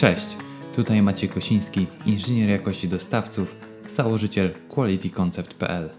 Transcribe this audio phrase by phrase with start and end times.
[0.00, 0.36] Cześć,
[0.74, 3.56] tutaj Maciej Kosiński, inżynier jakości dostawców,
[3.88, 5.90] założyciel qualityconcept.pl.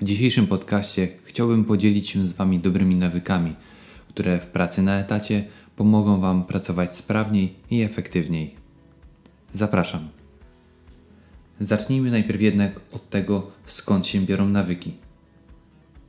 [0.00, 3.56] W dzisiejszym podcaście chciałbym podzielić się z Wami dobrymi nawykami,
[4.08, 5.44] które w pracy na etacie
[5.76, 8.54] pomogą Wam pracować sprawniej i efektywniej.
[9.52, 10.08] Zapraszam.
[11.60, 14.92] Zacznijmy najpierw jednak od tego, skąd się biorą nawyki.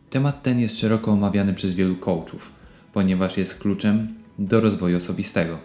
[0.09, 2.52] Temat ten jest szeroko omawiany przez wielu coachów,
[2.94, 5.58] ponieważ jest kluczem do rozwoju osobistego.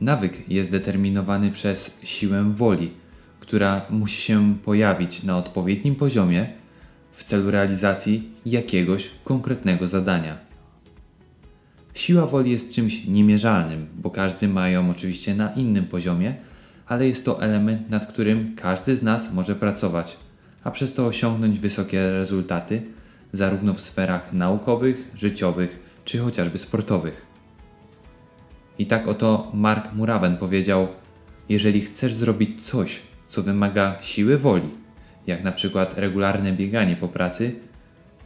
[0.00, 2.90] Nawyk jest determinowany przez siłę woli,
[3.40, 6.48] która musi się pojawić na odpowiednim poziomie
[7.12, 10.38] w celu realizacji jakiegoś konkretnego zadania.
[11.94, 16.34] Siła woli jest czymś niemierzalnym, bo każdy ma ją oczywiście na innym poziomie,
[16.86, 20.16] ale jest to element, nad którym każdy z nas może pracować,
[20.64, 22.82] a przez to osiągnąć wysokie rezultaty,
[23.32, 27.27] zarówno w sferach naukowych, życiowych czy chociażby sportowych.
[28.78, 30.88] I tak oto Mark Muraven powiedział:
[31.48, 34.68] Jeżeli chcesz zrobić coś, co wymaga siły woli,
[35.26, 37.54] jak na przykład regularne bieganie po pracy,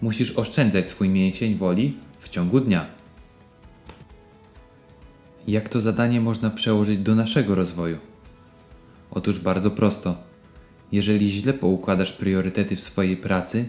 [0.02, 2.86] musisz oszczędzać swój mięsień woli w ciągu dnia.
[5.48, 7.98] Jak to zadanie można przełożyć do naszego rozwoju?
[9.10, 10.16] Otóż bardzo prosto.
[10.92, 13.68] Jeżeli źle poukładasz priorytety w swojej pracy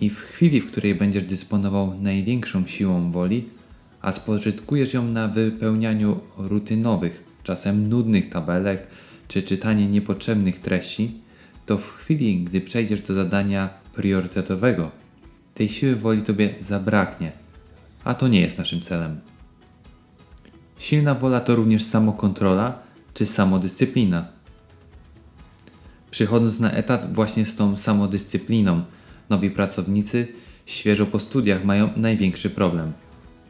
[0.00, 3.48] i w chwili, w której będziesz dysponował największą siłą woli,
[4.02, 8.86] a spożytkujesz ją na wypełnianiu rutynowych, czasem nudnych tabelek
[9.28, 11.20] czy czytanie niepotrzebnych treści,
[11.66, 14.90] to w chwili, gdy przejdziesz do zadania priorytetowego,
[15.54, 17.32] tej siły woli tobie zabraknie,
[18.04, 19.20] a to nie jest naszym celem.
[20.78, 22.78] Silna wola to również samokontrola
[23.14, 24.28] czy samodyscyplina.
[26.10, 28.82] Przychodząc na etat właśnie z tą samodyscypliną,
[29.30, 30.28] nowi pracownicy
[30.66, 32.92] świeżo po studiach mają największy problem.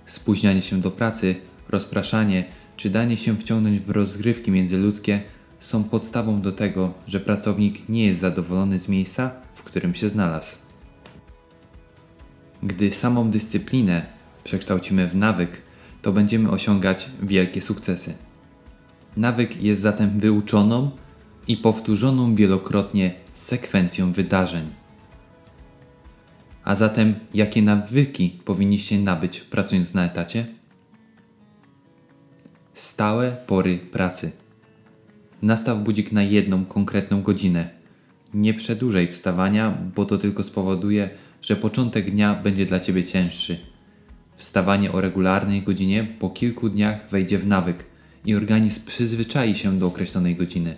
[0.08, 1.34] Spóźnianie się do pracy,
[1.68, 2.44] rozpraszanie
[2.76, 5.22] czy danie się wciągnąć w rozgrywki międzyludzkie
[5.60, 10.56] są podstawą do tego, że pracownik nie jest zadowolony z miejsca, w którym się znalazł.
[12.62, 14.06] Gdy samą dyscyplinę
[14.44, 15.62] przekształcimy w nawyk,
[16.02, 18.14] to będziemy osiągać wielkie sukcesy.
[19.16, 20.90] Nawyk jest zatem wyuczoną
[21.48, 24.77] i powtórzoną wielokrotnie sekwencją wydarzeń.
[26.68, 30.46] A zatem, jakie nawyki powinniście nabyć pracując na etacie?
[32.74, 34.32] Stałe pory pracy.
[35.42, 37.70] Nastaw budzik na jedną konkretną godzinę.
[38.34, 41.10] Nie przedłużaj wstawania, bo to tylko spowoduje,
[41.42, 43.58] że początek dnia będzie dla Ciebie cięższy.
[44.36, 47.84] Wstawanie o regularnej godzinie po kilku dniach wejdzie w nawyk
[48.24, 50.76] i organizm przyzwyczai się do określonej godziny.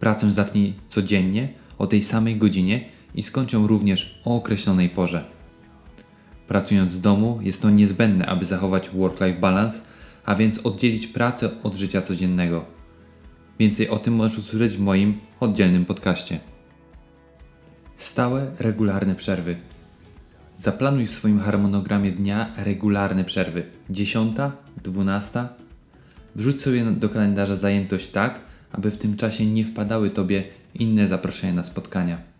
[0.00, 1.48] Pracę zacznij codziennie
[1.78, 5.24] o tej samej godzinie i skończą również o określonej porze.
[6.48, 9.80] Pracując z domu jest to niezbędne, aby zachować work-life balance,
[10.24, 12.64] a więc oddzielić pracę od życia codziennego.
[13.58, 16.40] Więcej o tym możesz usłyszeć w moim oddzielnym podcaście.
[17.96, 19.56] Stałe, regularne przerwy.
[20.56, 23.66] Zaplanuj w swoim harmonogramie dnia regularne przerwy.
[23.90, 24.36] 10,
[24.84, 25.48] 12.
[26.36, 28.40] Wrzuć sobie do kalendarza zajętość tak,
[28.72, 30.44] aby w tym czasie nie wpadały Tobie
[30.74, 32.33] inne zaproszenia na spotkania.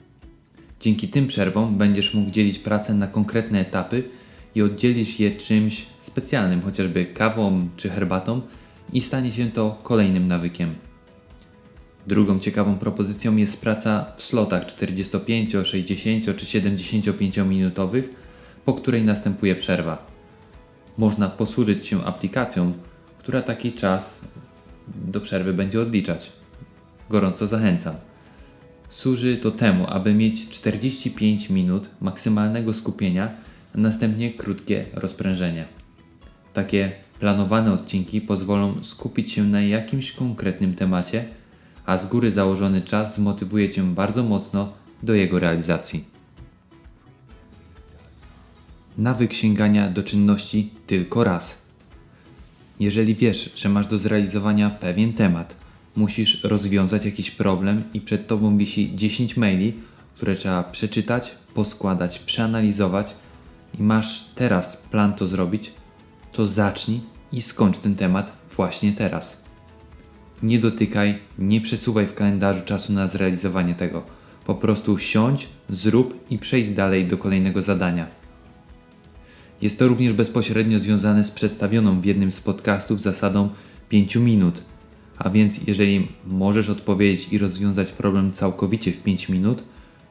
[0.85, 4.05] Dzięki tym przerwom będziesz mógł dzielić pracę na konkretne etapy
[4.55, 8.41] i oddzielisz je czymś specjalnym, chociażby kawą czy herbatą,
[8.93, 10.75] i stanie się to kolejnym nawykiem.
[12.07, 18.11] Drugą ciekawą propozycją jest praca w slotach 45, 60 czy 75 minutowych,
[18.65, 20.07] po której następuje przerwa.
[20.99, 22.73] Można posłużyć się aplikacją,
[23.19, 24.21] która taki czas
[24.95, 26.33] do przerwy będzie odliczać.
[27.11, 27.95] Gorąco zachęcam.
[28.95, 33.35] Służy to temu, aby mieć 45 minut maksymalnego skupienia,
[33.75, 35.65] a następnie krótkie rozprężenie.
[36.53, 41.25] Takie planowane odcinki pozwolą skupić się na jakimś konkretnym temacie,
[41.87, 44.73] a z góry założony czas zmotywuje Cię bardzo mocno
[45.03, 46.05] do jego realizacji.
[48.99, 51.59] Nawyk sięgania do czynności tylko raz.
[52.81, 55.64] Jeżeli wiesz, że masz do zrealizowania pewien temat,
[55.97, 59.75] musisz rozwiązać jakiś problem i przed tobą wisi 10 maili,
[60.15, 63.15] które trzeba przeczytać, poskładać, przeanalizować
[63.79, 65.73] i masz teraz plan to zrobić,
[66.33, 67.01] to zacznij
[67.33, 69.45] i skończ ten temat właśnie teraz.
[70.43, 74.03] Nie dotykaj, nie przesuwaj w kalendarzu czasu na zrealizowanie tego.
[74.47, 78.07] Po prostu siądź, zrób i przejdź dalej do kolejnego zadania.
[79.63, 83.51] Jest to również bezpośrednio związane z przedstawioną w jednym z podcastów zasadą
[83.89, 84.63] 5 minut–
[85.19, 89.65] a więc jeżeli możesz odpowiedzieć i rozwiązać problem całkowicie w 5 minut,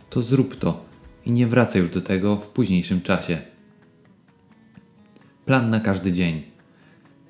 [0.10, 0.86] to zrób to
[1.26, 3.42] i nie wracaj już do tego w późniejszym czasie.
[5.46, 6.44] Plan na każdy dzień.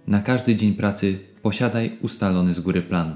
[0.07, 3.15] Na każdy dzień pracy posiadaj ustalony z góry plan.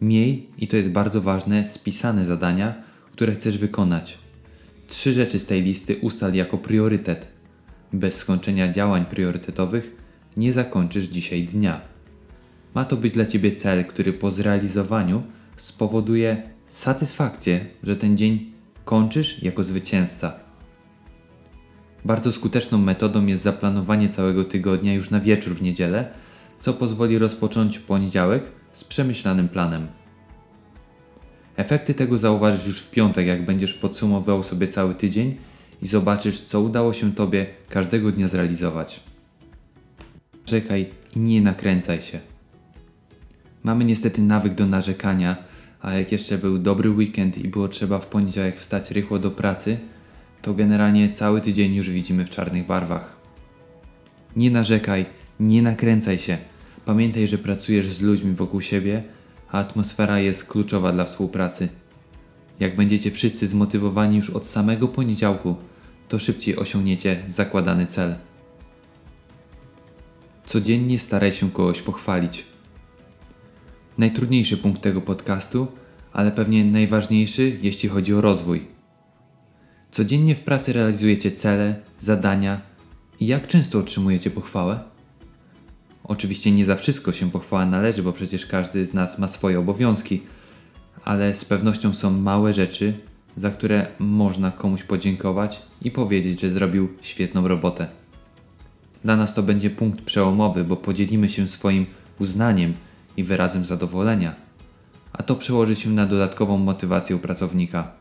[0.00, 2.74] Miej, i to jest bardzo ważne, spisane zadania,
[3.12, 4.18] które chcesz wykonać.
[4.88, 7.28] Trzy rzeczy z tej listy ustal jako priorytet.
[7.92, 9.96] Bez skończenia działań priorytetowych
[10.36, 11.95] nie zakończysz dzisiaj dnia.
[12.74, 15.22] Ma to być dla Ciebie cel, który po zrealizowaniu
[15.56, 18.52] spowoduje satysfakcję, że ten dzień
[18.84, 20.34] kończysz jako zwycięzca.
[22.04, 26.10] Bardzo skuteczną metodą jest zaplanowanie całego tygodnia już na wieczór w niedzielę,
[26.60, 28.42] co pozwoli rozpocząć poniedziałek
[28.72, 29.88] z przemyślanym planem.
[31.56, 35.36] Efekty tego zauważysz już w piątek, jak będziesz podsumowywał sobie cały tydzień
[35.82, 39.00] i zobaczysz, co udało się Tobie każdego dnia zrealizować.
[40.44, 42.20] Czekaj i nie nakręcaj się.
[43.66, 45.36] Mamy niestety nawyk do narzekania,
[45.80, 49.78] a jak jeszcze był dobry weekend i było trzeba w poniedziałek wstać rychło do pracy,
[50.42, 53.16] to generalnie cały tydzień już widzimy w czarnych barwach.
[54.36, 55.06] Nie narzekaj,
[55.40, 56.38] nie nakręcaj się.
[56.84, 59.02] Pamiętaj, że pracujesz z ludźmi wokół siebie,
[59.50, 61.68] a atmosfera jest kluczowa dla współpracy.
[62.60, 65.56] Jak będziecie wszyscy zmotywowani już od samego poniedziałku,
[66.08, 68.14] to szybciej osiągniecie zakładany cel.
[70.44, 72.55] Codziennie staraj się kogoś pochwalić.
[73.98, 75.66] Najtrudniejszy punkt tego podcastu,
[76.12, 78.66] ale pewnie najważniejszy, jeśli chodzi o rozwój.
[79.90, 82.60] Codziennie w pracy realizujecie cele, zadania
[83.20, 84.80] i jak często otrzymujecie pochwałę?
[86.04, 90.22] Oczywiście nie za wszystko się pochwała należy, bo przecież każdy z nas ma swoje obowiązki,
[91.04, 92.94] ale z pewnością są małe rzeczy,
[93.36, 97.88] za które można komuś podziękować i powiedzieć, że zrobił świetną robotę.
[99.04, 101.86] Dla nas to będzie punkt przełomowy, bo podzielimy się swoim
[102.18, 102.74] uznaniem
[103.16, 104.34] i wyrazem zadowolenia,
[105.12, 107.92] a to przełoży się na dodatkową motywację pracownika.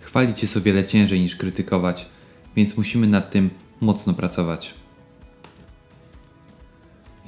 [0.00, 2.06] Chwalić jest o wiele ciężej niż krytykować,
[2.56, 3.50] więc musimy nad tym
[3.80, 4.74] mocno pracować.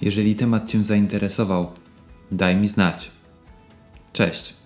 [0.02, 1.72] Jeżeli temat Cię zainteresował,
[2.32, 3.10] daj mi znać.
[4.12, 4.63] Cześć.